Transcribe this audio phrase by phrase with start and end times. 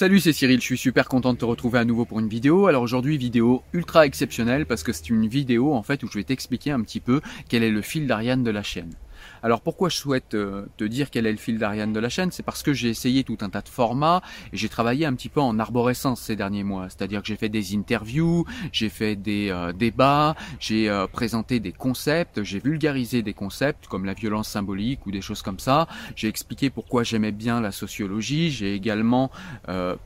[0.00, 2.68] Salut, c'est Cyril, je suis super content de te retrouver à nouveau pour une vidéo.
[2.68, 6.24] Alors aujourd'hui, vidéo ultra exceptionnelle parce que c'est une vidéo en fait où je vais
[6.24, 7.20] t'expliquer un petit peu
[7.50, 8.94] quel est le fil d'Ariane de la chaîne.
[9.42, 12.30] Alors pourquoi je souhaite euh, te dire quel est le fil d'Ariane de la chaîne?
[12.30, 15.28] C'est parce que j'ai essayé tout un tas de formats et j'ai travaillé un petit
[15.28, 16.88] peu en arborescence ces derniers mois.
[16.88, 21.72] C'est-à-dire que j'ai fait des interviews, j'ai fait des euh, débats, j'ai euh, présenté des
[21.72, 25.88] concepts, j'ai vulgarisé des concepts comme la violence symbolique ou des choses comme ça.
[26.16, 29.30] J'ai expliqué pourquoi j'aimais bien la sociologie, j'ai également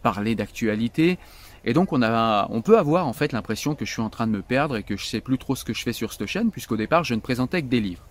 [0.03, 1.19] parlé d'actualité.
[1.65, 4.27] Et donc on a, on peut avoir en fait l'impression que je suis en train
[4.27, 6.27] de me perdre et que je sais plus trop ce que je fais sur cette
[6.27, 8.05] chaîne, puisqu'au départ je ne présentais que des livres.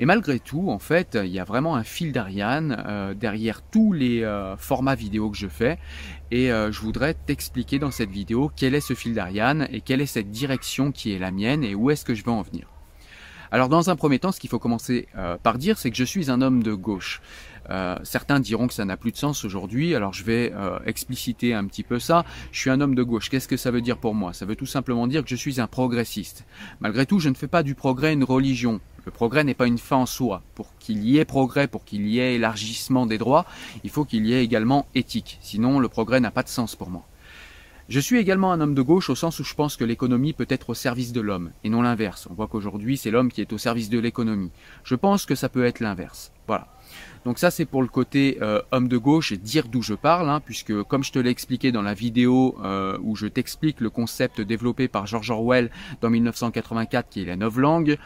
[0.00, 3.92] Et malgré tout, en fait, il y a vraiment un fil d'Ariane euh, derrière tous
[3.92, 5.78] les euh, formats vidéo que je fais.
[6.32, 10.00] Et euh, je voudrais t'expliquer dans cette vidéo quel est ce fil d'Ariane et quelle
[10.00, 12.66] est cette direction qui est la mienne et où est-ce que je veux en venir.
[13.52, 15.06] Alors dans un premier temps, ce qu'il faut commencer
[15.44, 17.22] par dire, c'est que je suis un homme de gauche.
[18.02, 20.52] Certains diront que ça n'a plus de sens aujourd'hui, alors je vais
[20.86, 22.24] expliciter un petit peu ça.
[22.50, 23.30] Je suis un homme de gauche.
[23.30, 24.32] Qu'est-ce que ça veut dire pour moi?
[24.32, 26.44] Ça veut tout simplement dire que je suis un progressiste.
[26.80, 28.80] Malgré tout, je ne fais pas du progrès une religion.
[29.04, 30.42] Le progrès n'est pas une fin en soi.
[30.54, 33.44] Pour qu'il y ait progrès, pour qu'il y ait élargissement des droits,
[33.84, 35.38] il faut qu'il y ait également éthique.
[35.42, 37.04] Sinon, le progrès n'a pas de sens pour moi.
[37.90, 40.46] Je suis également un homme de gauche au sens où je pense que l'économie peut
[40.48, 42.26] être au service de l'homme, et non l'inverse.
[42.30, 44.50] On voit qu'aujourd'hui c'est l'homme qui est au service de l'économie.
[44.84, 46.32] Je pense que ça peut être l'inverse.
[46.46, 46.68] Voilà.
[47.24, 50.28] Donc ça c'est pour le côté euh, homme de gauche et dire d'où je parle,
[50.28, 53.90] hein, puisque comme je te l'ai expliqué dans la vidéo euh, où je t'explique le
[53.90, 55.70] concept développé par George Orwell
[56.02, 57.96] dans 1984 qui est la novlangue,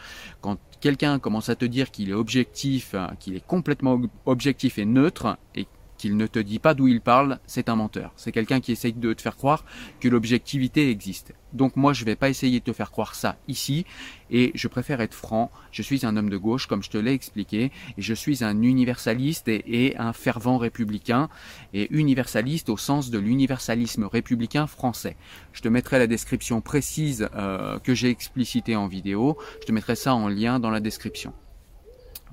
[0.41, 4.85] quand quelqu'un commence à te dire qu'il est objectif, hein, qu'il est complètement objectif et
[4.85, 5.67] neutre, et
[5.99, 8.13] qu'il ne te dit pas d'où il parle, c'est un menteur.
[8.15, 9.63] C'est quelqu'un qui essaye de te faire croire
[9.99, 11.33] que l'objectivité existe.
[11.53, 13.85] Donc moi, je vais pas essayer de te faire croire ça ici,
[14.31, 15.51] et je préfère être franc.
[15.71, 18.61] Je suis un homme de gauche, comme je te l'ai expliqué, et je suis un
[18.61, 21.29] universaliste et, un fervent républicain,
[21.73, 25.17] et universaliste au sens de l'universalisme républicain français.
[25.53, 29.37] Je te mettrai la description précise euh, que j'ai explicitée en vidéo.
[29.61, 31.33] Je te mettrai ça en lien dans la description.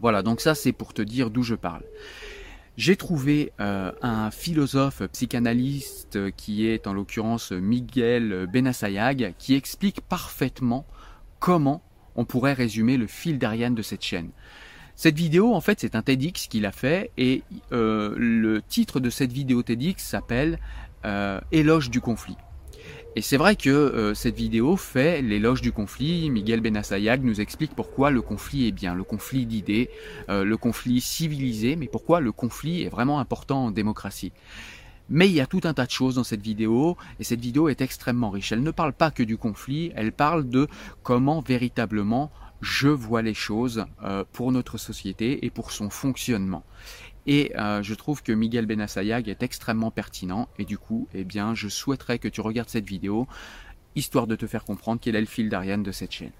[0.00, 1.82] Voilà, donc ça c'est pour te dire d'où je parle.
[2.76, 10.86] J'ai trouvé euh, un philosophe psychanalyste qui est en l'occurrence Miguel Benassayag qui explique parfaitement
[11.38, 11.82] comment
[12.16, 14.30] on pourrait résumer le fil d'Ariane de cette chaîne.
[14.94, 17.42] Cette vidéo, en fait, c'est un TEDx qu'il a fait et
[17.72, 20.58] euh, le titre de cette vidéo TEDx s'appelle
[21.04, 22.36] euh, Éloge du conflit.
[23.18, 26.28] Et c'est vrai que euh, cette vidéo fait l'éloge du conflit.
[26.28, 29.88] Miguel Benassayag nous explique pourquoi le conflit est bien, le conflit d'idées,
[30.28, 34.32] euh, le conflit civilisé, mais pourquoi le conflit est vraiment important en démocratie.
[35.08, 37.70] Mais il y a tout un tas de choses dans cette vidéo, et cette vidéo
[37.70, 38.52] est extrêmement riche.
[38.52, 40.68] Elle ne parle pas que du conflit, elle parle de
[41.02, 46.64] comment véritablement je vois les choses euh, pour notre société et pour son fonctionnement.
[47.26, 50.48] Et euh, je trouve que Miguel Benassayag est extrêmement pertinent.
[50.58, 53.26] Et du coup, eh bien, je souhaiterais que tu regardes cette vidéo,
[53.96, 56.32] histoire de te faire comprendre quel est le fil d'Ariane de cette chaîne.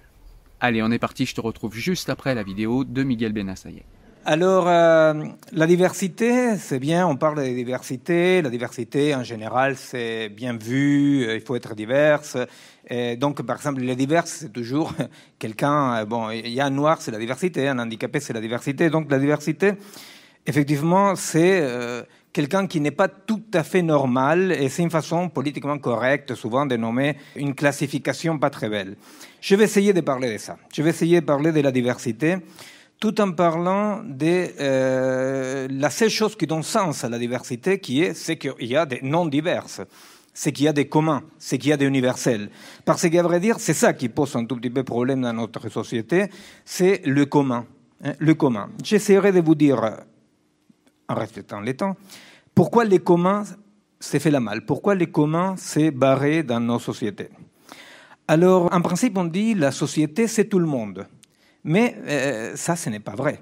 [0.59, 3.83] Allez, on est parti, je te retrouve juste après la vidéo de Miguel Benassayag.
[4.25, 5.13] Alors, euh,
[5.53, 8.41] la diversité, c'est bien, on parle de diversité.
[8.41, 12.37] La diversité, en général, c'est bien vu, euh, il faut être diverse.
[13.17, 14.93] Donc, par exemple, les diverses, c'est toujours
[15.39, 18.89] quelqu'un, bon, il y a un noir, c'est la diversité, un handicapé, c'est la diversité.
[18.89, 19.73] Donc, la diversité,
[20.47, 22.03] effectivement, c'est euh,
[22.33, 26.65] quelqu'un qui n'est pas tout à fait normal et c'est une façon politiquement correcte souvent
[26.65, 28.95] de nommer une classification pas très belle.
[29.41, 30.57] Je vais essayer de parler de ça.
[30.73, 32.37] Je vais essayer de parler de la diversité
[32.99, 38.01] tout en parlant de euh, la seule chose qui donne sens à la diversité, qui
[38.01, 39.81] est c'est qu'il y a des non diverses,
[40.33, 42.49] c'est qu'il y a des communs, c'est qu'il y a des universels.
[42.85, 45.69] Parce qu'à vrai dire, c'est ça qui pose un tout petit peu problème dans notre
[45.69, 46.27] société,
[46.65, 47.65] c'est le commun.
[48.03, 48.69] Hein, le commun.
[48.83, 49.81] J'essaierai de vous dire
[51.07, 51.95] en respectant les temps,
[52.53, 53.43] pourquoi les communs
[53.99, 57.29] s'est fait la mal Pourquoi les communs s'est barré dans nos sociétés?
[58.27, 61.07] Alors, en principe, on dit la société, c'est tout le monde.
[61.63, 63.41] Mais euh, ça, ce n'est pas vrai.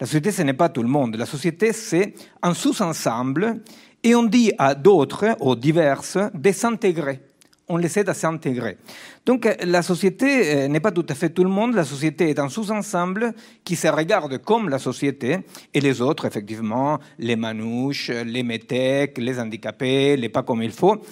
[0.00, 1.16] La société, ce n'est pas tout le monde.
[1.16, 3.62] La société, c'est un sous-ensemble
[4.02, 7.20] et on dit à d'autres, aux diverses, de s'intégrer
[7.68, 8.78] on les aide à s'intégrer.
[9.24, 12.38] Donc la société euh, n'est pas tout à fait tout le monde, la société est
[12.38, 13.34] un sous-ensemble
[13.64, 15.38] qui se regarde comme la société,
[15.74, 21.02] et les autres, effectivement, les manouches, les métèques, les handicapés, les pas comme il faut,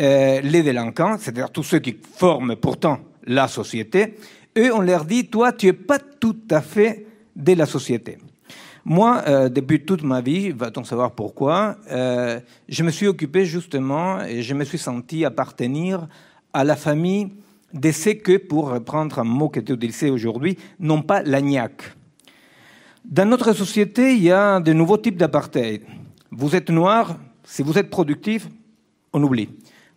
[0.00, 4.14] euh, les délinquants, c'est-à-dire tous ceux qui forment pourtant la société,
[4.58, 8.18] eux, on leur dit, toi, tu n'es pas tout à fait de la société.
[8.84, 14.22] Moi, euh, depuis toute ma vie, va-t-on savoir pourquoi, euh, je me suis occupé justement
[14.22, 16.08] et je me suis senti appartenir
[16.52, 17.30] à la famille
[17.72, 21.94] de ceux que, pour reprendre un mot qui est utilisé aujourd'hui, n'ont pas l'agnac.
[23.04, 25.82] Dans notre société, il y a de nouveaux types d'apartheid.
[26.30, 28.48] Vous êtes noir, si vous êtes productif,
[29.12, 29.48] on oublie.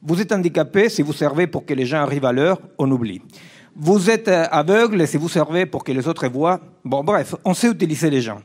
[0.01, 3.21] Vous êtes handicapé, si vous servez pour que les gens arrivent à l'heure, on oublie.
[3.75, 6.61] Vous êtes euh, aveugle, si vous servez pour que les autres voient.
[6.83, 8.41] Bon, bref, on sait utiliser les gens.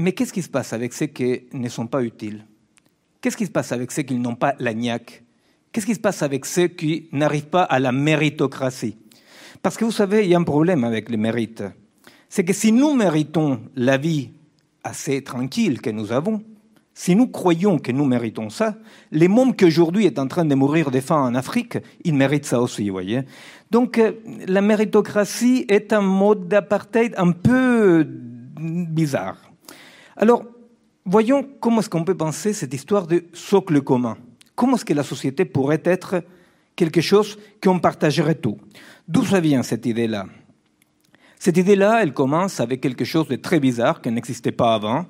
[0.00, 2.46] Mais qu'est-ce qui se passe avec ceux qui ne sont pas utiles?
[3.20, 5.24] Qu'est-ce qui se passe avec ceux qui n'ont pas la niaque?
[5.72, 8.96] Qu'est-ce qui se passe avec ceux qui n'arrivent pas à la méritocratie?
[9.60, 11.64] Parce que vous savez, il y a un problème avec les mérites.
[12.28, 14.30] C'est que si nous méritons la vie
[14.84, 16.44] assez tranquille que nous avons,
[16.94, 18.76] si nous croyons que nous méritons ça,
[19.10, 22.46] les mômes qui aujourd'hui est en train de mourir de faim en Afrique, ils méritent
[22.46, 23.22] ça aussi, vous voyez.
[23.72, 24.12] Donc euh,
[24.46, 29.47] la méritocratie est un mode d'apartheid un peu bizarre.
[30.20, 30.44] Alors,
[31.04, 34.18] voyons comment est-ce qu'on peut penser cette histoire de socle commun.
[34.56, 36.24] Comment est-ce que la société pourrait être
[36.74, 38.58] quelque chose qu'on partagerait tout
[39.06, 40.26] D'où ça vient cette idée-là
[41.38, 45.06] Cette idée-là, elle commence avec quelque chose de très bizarre qui n'existait pas avant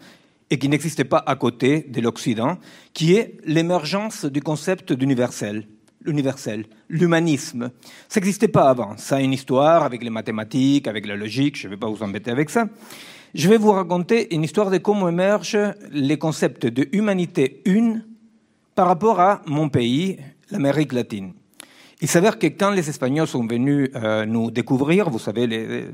[0.50, 2.58] et qui n'existait pas à côté de l'Occident,
[2.92, 5.66] qui est l'émergence du concept d'universel
[6.04, 7.70] l'universel, l'humanisme.
[8.08, 8.96] Ça n'existait pas avant.
[8.96, 12.02] Ça a une histoire avec les mathématiques, avec la logique, je ne vais pas vous
[12.02, 12.68] embêter avec ça.
[13.34, 18.04] Je vais vous raconter une histoire de comment émergent les concepts de humanité une
[18.74, 20.18] par rapport à mon pays,
[20.50, 21.32] l'Amérique latine.
[22.00, 25.86] Il s'avère que quand les Espagnols sont venus euh, nous découvrir, vous savez, les,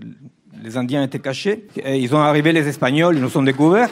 [0.62, 3.90] les Indiens étaient cachés, ils ont arrivé les Espagnols, ils nous ont découverts.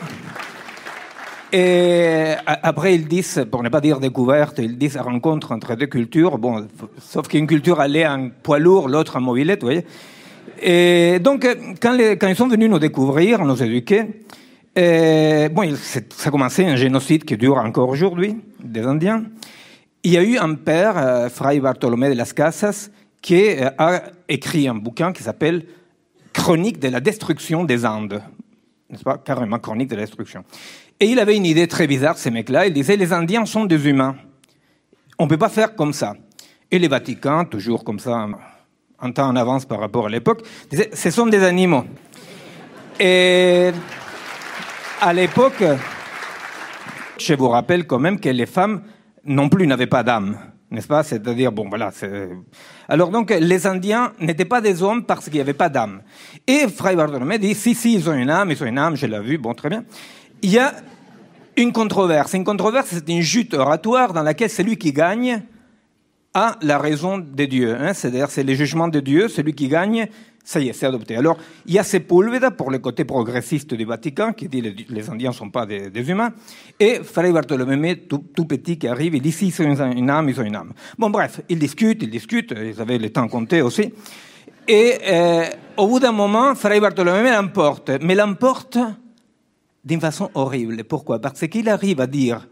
[1.52, 6.38] Et après, ils disent, pour ne pas dire découverte, ils disent rencontre entre deux cultures.
[6.38, 6.66] Bon,
[6.98, 9.84] sauf qu'une culture allait en poids lourd, l'autre en mobilette, vous voyez.
[10.60, 11.46] Et donc,
[11.80, 14.06] quand, les, quand, ils sont venus nous découvrir, nous éduquer,
[14.74, 19.24] et, bon, ça a commencé un génocide qui dure encore aujourd'hui, des Indiens.
[20.02, 22.90] Il y a eu un père, euh, Fray Bartolomé de las Casas,
[23.20, 25.66] qui euh, a écrit un bouquin qui s'appelle
[26.32, 28.22] Chronique de la destruction des Andes.
[28.88, 29.18] N'est-ce pas?
[29.18, 30.44] Carrément Chronique de la destruction.
[30.98, 32.66] Et il avait une idée très bizarre, ces mecs-là.
[32.66, 34.16] Il disait, les Indiens sont des humains.
[35.18, 36.14] On ne peut pas faire comme ça.
[36.70, 38.26] Et les Vatican, toujours comme ça,
[39.02, 41.84] un temps en avance par rapport à l'époque, disait, ce sont des animaux.
[42.98, 43.70] Et
[45.00, 45.64] à l'époque,
[47.18, 48.82] je vous rappelle quand même que les femmes
[49.24, 50.38] non plus n'avaient pas d'âme,
[50.70, 51.02] n'est-ce pas?
[51.02, 51.90] C'est-à-dire, bon, voilà.
[52.88, 56.02] Alors donc, les Indiens n'étaient pas des hommes parce qu'il n'y avait pas d'âme.
[56.46, 59.06] Et Fray Bartolomé dit, si, si, ils ont une âme, ils ont une âme, je
[59.06, 59.84] l'ai vu, bon, très bien.
[60.42, 60.72] Il y a
[61.56, 62.34] une controverse.
[62.34, 65.42] Une controverse, c'est une jute oratoire dans laquelle celui qui gagne
[66.34, 67.76] a la raison de Dieu.
[67.78, 67.94] Hein.
[67.94, 70.08] C'est-à-dire, c'est le jugement de Dieu, celui qui gagne,
[70.44, 71.16] ça y est, c'est adopté.
[71.16, 71.36] Alors,
[71.66, 75.30] il y a Sepulveda, pour le côté progressiste du Vatican, qui dit que les Indiens
[75.30, 76.32] ne sont pas des, humains,
[76.80, 80.28] et Fray Bartholomé, tout, tout, petit, qui arrive, il dit si, ils ont une âme,
[80.28, 80.72] ils ont une âme.
[80.98, 83.92] Bon, bref, ils discutent, ils discutent, ils avaient le temps compté aussi.
[84.66, 85.44] Et euh,
[85.76, 88.78] au bout d'un moment, Fray Bartholomé l'emporte, mais l'emporte
[89.84, 90.84] d'une façon horrible.
[90.84, 91.20] Pourquoi?
[91.20, 92.48] Parce qu'il arrive à dire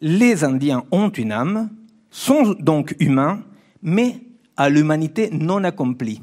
[0.00, 1.70] les Indiens ont une âme,
[2.10, 3.42] sont donc humains,
[3.82, 4.16] mais
[4.56, 6.20] à l'humanité non accomplie.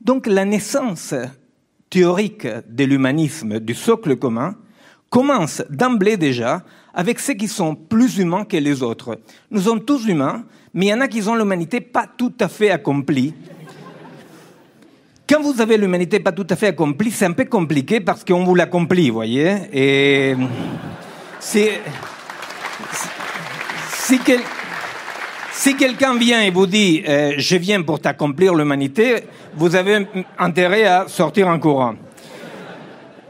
[0.00, 1.14] Donc la naissance
[1.90, 4.56] théorique de l'humanisme, du socle commun,
[5.10, 6.64] commence d'emblée déjà
[6.94, 9.18] avec ceux qui sont plus humains que les autres.
[9.50, 12.48] Nous sommes tous humains, mais il y en a qui ont l'humanité pas tout à
[12.48, 13.34] fait accomplie,
[15.32, 18.44] quand vous avez l'humanité pas tout à fait accomplie, c'est un peu compliqué parce qu'on
[18.44, 19.56] vous l'accomplit, vous voyez.
[19.72, 20.36] Et
[21.40, 21.68] si,
[23.94, 24.18] si
[25.76, 30.06] quelqu'un vient et vous dit euh, je viens pour t'accomplir l'humanité, vous avez
[30.38, 31.94] intérêt à sortir en courant.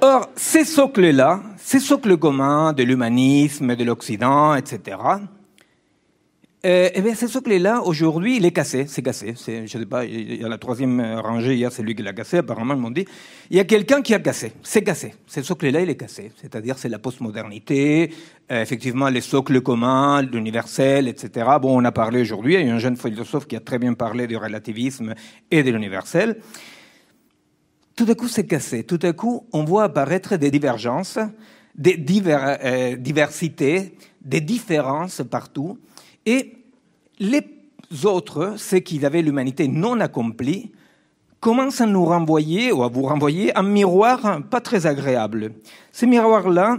[0.01, 4.97] Or, ces socles-là, ces socles communs de l'humanisme, de l'Occident, etc.,
[6.65, 8.87] euh, eh bien, ce socle-là, aujourd'hui, il est cassé.
[8.87, 9.35] C'est cassé.
[9.37, 12.37] Je sais pas, il y a la troisième rangée, il y a qui l'a cassé,
[12.37, 13.05] apparemment, ils m'ont dit.
[13.51, 14.53] Il y a quelqu'un qui a cassé.
[14.63, 15.13] C'est cassé.
[15.27, 16.31] Ce socle-là, il est cassé.
[16.41, 18.13] C'est-à-dire, c'est la postmodernité,
[18.53, 21.51] euh, effectivement, les socles communs, l'universel, etc.
[21.61, 23.95] Bon, on a parlé aujourd'hui, il y a un jeune philosophe qui a très bien
[23.95, 25.15] parlé du relativisme
[25.51, 26.39] et de l'universel.
[27.97, 28.85] Tout à coup, c'est cassé.
[28.85, 31.19] Tout à coup, on voit apparaître des divergences,
[31.75, 35.77] des euh, diversités, des différences partout.
[36.27, 36.53] Et
[37.19, 37.43] les
[38.05, 40.73] autres, ceux qui avaient l'humanité non accomplie,
[41.41, 45.53] commencent à nous renvoyer, ou à vous renvoyer, un miroir pas très agréable.
[45.91, 46.79] Ce miroir-là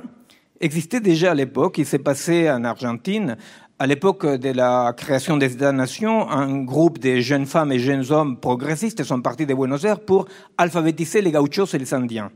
[0.61, 3.37] existait déjà à l'époque, il s'est passé en Argentine,
[3.79, 8.39] à l'époque de la création des États-nations, un groupe de jeunes femmes et jeunes hommes
[8.39, 10.25] progressistes sont partis de Buenos Aires pour
[10.57, 12.31] alphabétiser les gauchos et les Indiens.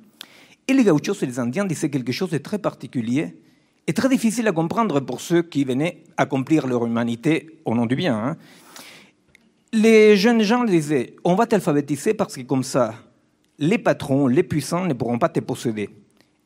[0.67, 3.35] Et les gauchos et les Indiens disaient quelque chose de très particulier,
[3.87, 7.95] est très difficile à comprendre pour ceux qui venaient accomplir leur humanité au nom du
[7.95, 8.15] bien.
[8.15, 8.37] Hein.
[9.73, 12.93] Les jeunes gens disaient on va t'alphabétiser parce que comme ça,
[13.59, 15.89] les patrons, les puissants ne pourront pas te posséder.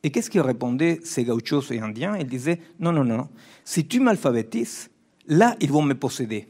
[0.04, 2.16] Et qu'est-ce qu'ils répondaient ces gauchos et indiens?
[2.18, 3.28] Ils disaient non, non, non,
[3.64, 4.90] si tu m'alphabétises,
[5.26, 6.48] là, ils vont me posséder.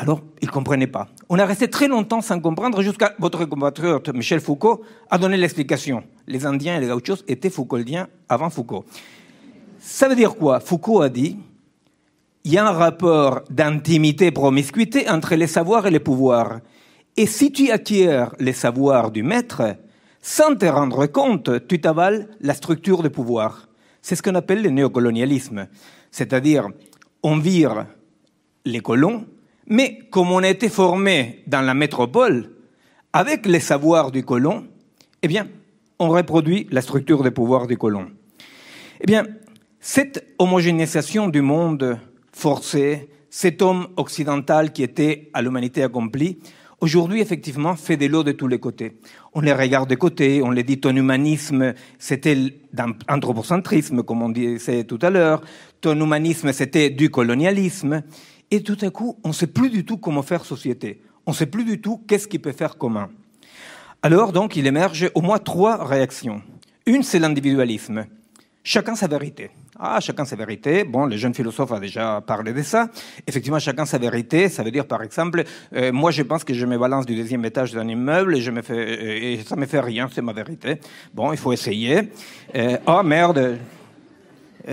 [0.00, 1.08] Alors, ils ne comprenaient pas.
[1.28, 6.04] On a resté très longtemps sans comprendre jusqu'à votre compatriote Michel Foucault a donné l'explication.
[6.28, 8.84] Les Indiens et les Gauchos étaient Foucauldiens avant Foucault.
[9.90, 10.60] Ça veut dire quoi?
[10.60, 11.38] Foucault a dit
[12.44, 16.60] il y a un rapport d'intimité, promiscuité entre les savoirs et les pouvoirs.
[17.16, 19.76] Et si tu acquiers les savoirs du maître,
[20.20, 23.70] sans te rendre compte, tu t'avales la structure de pouvoir.
[24.02, 25.68] C'est ce qu'on appelle le néocolonialisme.
[26.10, 26.68] C'est-à-dire,
[27.22, 27.86] on vire
[28.66, 29.24] les colons,
[29.68, 32.50] mais comme on a été formé dans la métropole,
[33.14, 34.66] avec les savoirs du colon,
[35.22, 35.48] eh bien,
[35.98, 38.08] on reproduit la structure de pouvoir du colon.
[39.00, 39.24] Eh bien,
[39.80, 41.98] cette homogénéisation du monde
[42.32, 46.38] forcé, cet homme occidental qui était à l'humanité accomplie,
[46.80, 48.98] aujourd'hui, effectivement, fait de l'eau de tous les côtés.
[49.34, 52.36] On les regarde de côté, on les dit ton humanisme, c'était
[53.08, 55.42] l'anthropocentrisme, comme on disait tout à l'heure,
[55.80, 58.02] ton humanisme, c'était du colonialisme,
[58.50, 61.02] et tout à coup, on ne sait plus du tout comment faire société.
[61.26, 63.10] On ne sait plus du tout qu'est-ce qui peut faire commun.
[64.02, 66.40] Alors, donc, il émerge au moins trois réactions.
[66.86, 68.06] Une, c'est l'individualisme.
[68.64, 69.50] Chacun sa vérité.
[69.80, 70.82] Ah, chacun sa vérité.
[70.82, 72.88] Bon, le jeune philosophe a déjà parlé de ça.
[73.28, 74.48] Effectivement, chacun sa vérité.
[74.48, 77.44] Ça veut dire, par exemple, euh, moi, je pense que je me balance du deuxième
[77.44, 80.08] étage d'un immeuble et je me fais, euh, et ça me fait rien.
[80.12, 80.80] C'est ma vérité.
[81.14, 82.10] Bon, il faut essayer.
[82.56, 83.58] Euh, oh merde.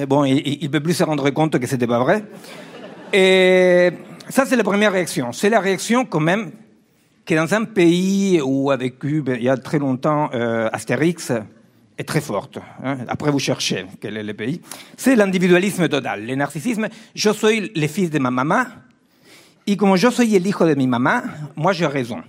[0.07, 2.23] bon, il, ne peut plus se rendre compte que c'était pas vrai.
[3.13, 3.91] Et
[4.29, 5.31] ça, c'est la première réaction.
[5.33, 6.49] C'est la réaction quand même
[7.27, 10.31] que dans un pays où a vécu ben, il y a très longtemps
[10.73, 11.31] Astérix,
[11.97, 12.57] est très forte.
[12.83, 12.97] Hein.
[13.07, 14.61] Après, vous cherchez quel est le pays.
[14.97, 16.87] C'est l'individualisme total, le narcissisme.
[17.13, 18.65] Je suis le fils de ma maman,
[19.67, 21.21] et comme je suis le hijo de mi maman,
[21.55, 22.21] moi j'ai raison.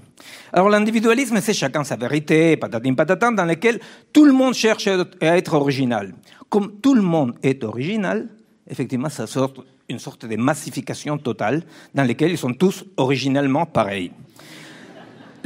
[0.52, 3.78] Alors l'individualisme, c'est chacun sa vérité, patatin patatin, dans lequel
[4.10, 6.14] tout le monde cherche à être original.
[6.48, 8.28] Comme tout le monde est original,
[8.66, 9.52] effectivement, ça sort
[9.88, 11.62] une sorte de massification totale
[11.94, 14.12] dans laquelle ils sont tous originellement pareils.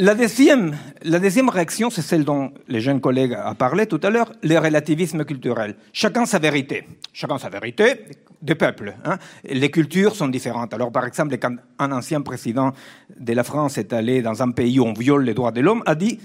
[0.01, 4.57] La deuxième, réaction, c'est celle dont les jeunes collègues ont parlé tout à l'heure, le
[4.57, 5.75] relativisme culturel.
[5.93, 6.87] Chacun sa vérité.
[7.13, 8.07] Chacun sa vérité
[8.41, 8.95] des peuples.
[9.05, 9.19] Hein.
[9.45, 10.73] Les cultures sont différentes.
[10.73, 12.73] Alors, par exemple, quand un ancien président
[13.15, 15.83] de la France est allé dans un pays où on viole les droits de l'homme,
[15.85, 16.19] a dit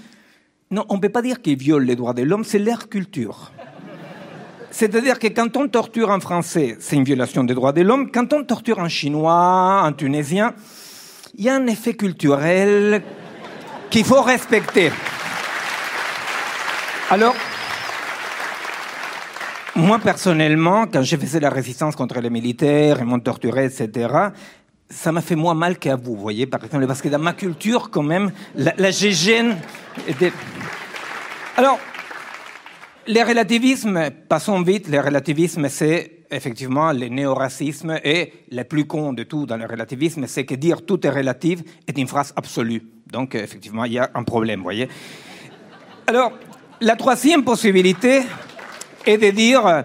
[0.70, 3.52] non, on ne peut pas dire qu'il viole les droits de l'homme, c'est leur culture.
[4.70, 8.10] C'est-à-dire que quand on torture un Français, c'est une violation des droits de l'homme.
[8.10, 10.54] Quand on torture un Chinois, un Tunisien,
[11.34, 13.02] il y a un effet culturel
[13.90, 14.90] qu'il faut respecter.
[17.10, 17.34] Alors,
[19.74, 24.08] moi personnellement, quand j'ai fait la résistance contre les militaires, ils m'ont torturé, etc.,
[24.88, 27.90] ça m'a fait moins mal qu'à vous, voyez, par exemple, parce que dans ma culture,
[27.90, 30.32] quand même, la, la était...
[31.56, 31.78] Alors,
[33.08, 39.22] les relativismes, passons vite, les relativismes, c'est effectivement le néo-racisme et le plus con de
[39.22, 42.82] tout dans le relativisme, c'est que dire tout est relatif est une phrase absolue.
[43.10, 44.88] Donc, effectivement, il y a un problème, vous voyez.
[46.06, 46.32] Alors,
[46.80, 48.22] la troisième possibilité
[49.04, 49.84] est de dire,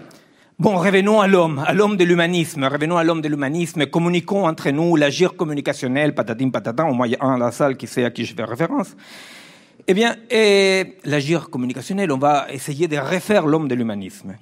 [0.58, 4.70] bon, revenons à l'homme, à l'homme de l'humanisme, revenons à l'homme de l'humanisme, communiquons entre
[4.70, 7.86] nous, l'agir communicationnel, patatim patatin, au moins il y a un à la salle qui
[7.86, 8.96] sait à qui je fais référence.
[9.86, 10.16] Eh bien,
[11.04, 14.36] l'agir communicationnel, on va essayer de refaire l'homme de l'humanisme.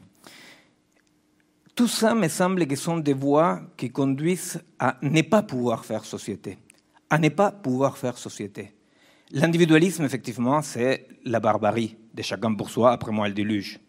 [1.80, 6.04] Tout ça me semble que sont des voies qui conduisent à ne pas pouvoir faire
[6.04, 6.58] société
[7.08, 8.74] à ne pas pouvoir faire société.
[9.32, 13.80] L'individualisme, effectivement, c'est la barbarie de chacun pour soi, après moi le déluge.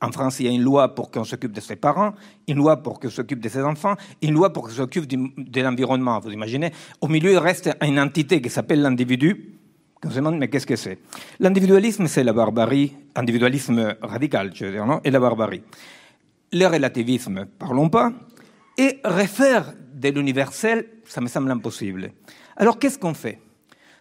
[0.00, 2.14] En France, il y a une loi pour qu'on s'occupe de ses parents,
[2.48, 6.20] une loi pour qu'on s'occupe de ses enfants, une loi pour qu'on s'occupe de l'environnement.
[6.20, 9.54] Vous imaginez Au milieu, il reste une entité qui s'appelle l'individu.
[10.02, 10.98] On se demande, mais qu'est-ce que c'est?
[11.40, 15.02] L'individualisme, c'est la barbarie, individualisme radical, je veux dire, non?
[15.04, 15.62] Et la barbarie.
[16.52, 18.12] Le relativisme, parlons pas.
[18.76, 22.12] Et refaire de l'universel, ça me semble impossible.
[22.56, 23.38] Alors qu'est-ce qu'on fait?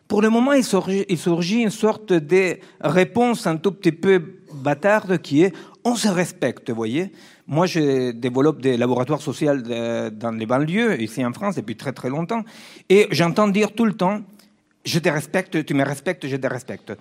[0.08, 4.22] Pour le moment, il surgit, une sorte de réponse un tout petit peu
[4.54, 7.12] bâtarde qui est on se respecte, vous voyez.
[7.48, 12.10] Moi, je développe des laboratoires sociaux dans les banlieues, ici en France, depuis très très
[12.10, 12.44] longtemps,
[12.90, 14.22] et j'entends dire tout le temps
[14.86, 16.94] je te respecte, tu me respectes, je te respecte.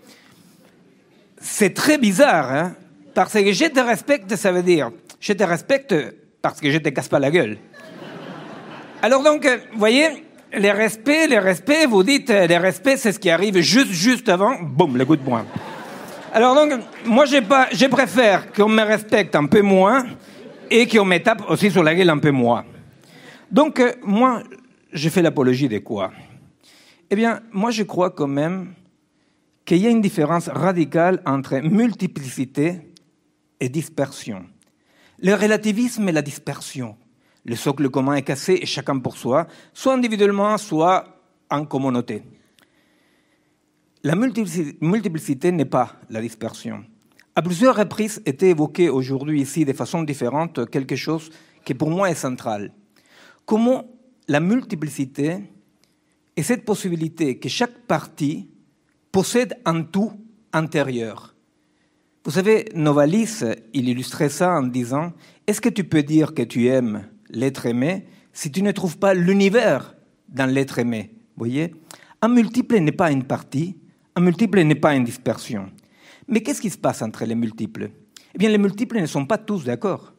[1.40, 2.74] C'est très bizarre, hein
[3.14, 5.94] parce que je te respecte, ça veut dire je te respecte
[6.42, 7.58] parce que je te casse pas la gueule.
[9.02, 10.08] Alors donc, vous voyez,
[10.52, 14.28] les respects, les respects, vous dites, euh, les respects, c'est ce qui arrive juste, juste
[14.28, 15.44] avant, boum, le coup de poing.
[16.32, 20.06] Alors donc, moi, pas, je préfère qu'on me respecte un peu moins
[20.70, 22.64] et qu'on me tape aussi sur la gueule un peu moins.
[23.50, 24.42] Donc, euh, moi,
[24.92, 26.12] je fais l'apologie de quoi?
[27.10, 28.74] Eh bien, moi, je crois quand même
[29.64, 32.80] qu'il y a une différence radicale entre multiplicité
[33.60, 34.44] et dispersion.
[35.18, 36.96] Le relativisme et la dispersion.
[37.44, 41.04] Le socle commun est cassé et chacun pour soi, soit individuellement, soit
[41.50, 42.22] en communauté.
[44.02, 46.84] La multiplicité n'est pas la dispersion.
[47.34, 51.30] À plusieurs reprises était évoqué aujourd'hui ici de façon différente quelque chose
[51.64, 52.72] qui pour moi est central.
[53.44, 53.84] Comment
[54.28, 55.38] la multiplicité
[56.36, 58.48] et cette possibilité que chaque partie
[59.12, 60.12] possède un tout
[60.52, 61.35] intérieur.
[62.26, 65.12] Vous savez, Novalis, il illustrait ça en disant,
[65.46, 69.14] est-ce que tu peux dire que tu aimes l'être aimé si tu ne trouves pas
[69.14, 69.94] l'univers
[70.28, 71.12] dans l'être aimé?
[71.12, 71.72] Vous voyez?
[72.20, 73.76] Un multiple n'est pas une partie,
[74.16, 75.70] un multiple n'est pas une dispersion.
[76.26, 77.90] Mais qu'est-ce qui se passe entre les multiples?
[78.34, 80.12] Eh bien, les multiples ne sont pas tous d'accord.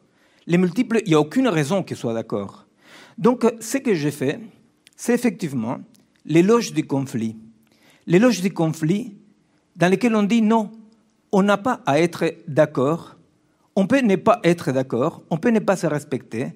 [0.46, 2.66] Les multiples, il n'y a aucune raison qu'ils soient d'accord.
[3.18, 4.40] Donc, ce que j'ai fait,
[4.96, 5.76] c'est effectivement
[6.24, 7.36] l'éloge du conflit.
[8.06, 9.18] L'éloge du conflit
[9.76, 10.72] dans lequel on dit non,
[11.32, 13.16] on n'a pas à être d'accord,
[13.76, 16.52] on peut ne pas être d'accord, on peut ne pas se respecter,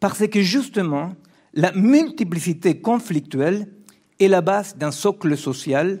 [0.00, 1.14] parce que justement,
[1.54, 3.68] la multiplicité conflictuelle
[4.20, 6.00] est la base d'un socle social,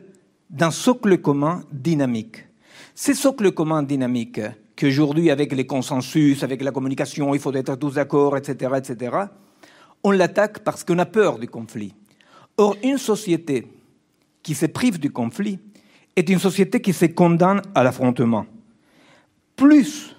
[0.50, 2.46] d'un socle commun dynamique.
[2.94, 4.40] Ce socle commun dynamique,
[4.76, 9.16] qu'aujourd'hui, avec les consensus, avec la communication, il faut être tous d'accord, etc., etc.,
[10.04, 11.94] on l'attaque parce qu'on a peur du conflit.
[12.58, 13.66] Or, une société
[14.42, 15.58] qui se prive du conflit
[16.16, 18.46] est une société qui se condamne à l'affrontement.
[19.54, 20.16] Plus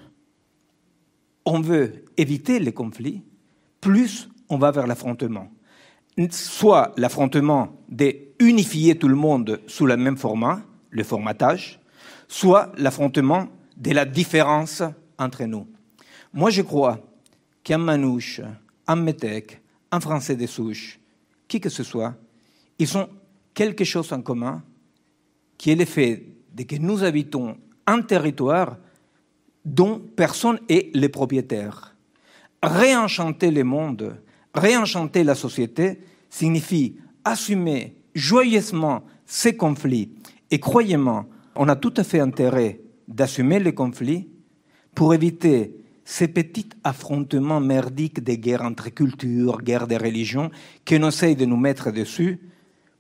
[1.46, 3.24] on veut éviter les conflits,
[3.82, 5.50] plus on va vers l'affrontement.
[6.32, 11.80] Soit l'affrontement d'unifier tout le monde sous le même format, le formatage,
[12.28, 14.84] soit l'affrontement de la différence
[15.18, 15.68] entre nous.
[16.34, 17.00] Moi, je crois
[17.64, 18.42] qu'un manouche,
[18.88, 19.62] un métèque,
[19.92, 21.00] un français des souches,
[21.48, 22.16] qui que ce soit,
[22.80, 23.10] ils ont
[23.54, 24.64] quelque chose en commun,
[25.58, 26.24] qui est le fait
[26.54, 28.78] de que nous habitons un territoire
[29.66, 31.96] dont personne n'est le propriétaire.
[32.64, 34.18] Réenchanter le monde,
[34.54, 40.12] réenchanter la société, signifie assumer joyeusement ces conflits.
[40.50, 44.30] Et croyez-moi, on a tout à fait intérêt d'assumer les conflits
[44.96, 50.50] pour éviter ces petits affrontements merdiques des guerres entre cultures, guerres des religions,
[50.88, 52.40] qu'on essaye de nous mettre dessus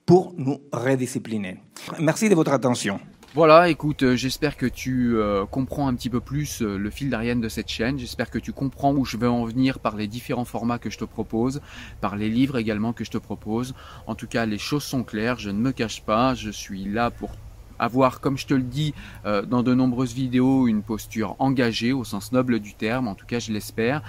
[0.07, 1.59] pour nous rediscipliner.
[1.99, 2.99] Merci de votre attention.
[3.35, 7.09] Voilà, écoute, euh, j'espère que tu euh, comprends un petit peu plus euh, le fil
[7.09, 7.99] d'Ariane de cette chaîne.
[7.99, 10.97] J'espère que tu comprends où je veux en venir par les différents formats que je
[10.97, 11.61] te propose,
[11.99, 13.75] par les livres également que je te propose.
[14.07, 17.11] En tout cas, les choses sont claires, je ne me cache pas, je suis là
[17.11, 17.31] pour
[17.77, 22.31] avoir, comme je te le dis dans de nombreuses vidéos, une posture engagée au sens
[22.31, 24.01] noble du terme, en tout cas je l'espère.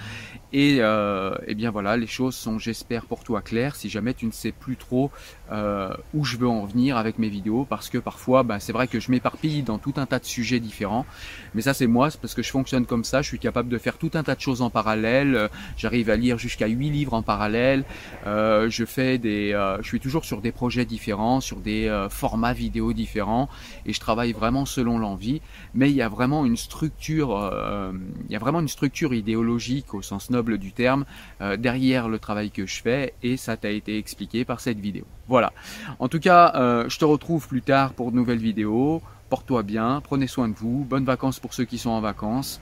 [0.51, 3.75] Et, euh, eh bien voilà, les choses sont, j'espère, pour toi claires.
[3.75, 5.11] Si jamais tu ne sais plus trop
[5.51, 8.87] euh, où je veux en venir avec mes vidéos, parce que parfois, bah, c'est vrai
[8.87, 11.05] que je m'éparpille dans tout un tas de sujets différents.
[11.53, 13.21] Mais ça, c'est moi, c'est parce que je fonctionne comme ça.
[13.21, 15.49] Je suis capable de faire tout un tas de choses en parallèle.
[15.77, 17.83] J'arrive à lire jusqu'à 8 livres en parallèle.
[18.25, 23.49] je fais des, je suis toujours sur des projets différents, sur des formats vidéo différents
[23.85, 25.41] et je travaille vraiment selon l'envie.
[25.73, 27.91] Mais il y a vraiment une structure, euh,
[28.27, 31.05] il y a vraiment une structure idéologique au sens noble du terme
[31.41, 35.05] euh, derrière le travail que je fais et ça t'a été expliqué par cette vidéo.
[35.27, 35.53] Voilà.
[35.99, 39.01] En tout cas, euh, je te retrouve plus tard pour de nouvelles vidéos.
[39.29, 42.59] Porte-toi bien, prenez soin de vous, bonnes vacances pour ceux qui sont en vacances,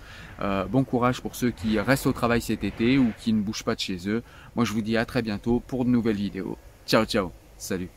[0.69, 3.75] bon courage pour ceux qui restent au travail cet été ou qui ne bougent pas
[3.75, 4.21] de chez eux.
[4.57, 6.57] Moi je vous dis à très bientôt pour de nouvelles vidéos.
[6.85, 7.87] Ciao ciao, salut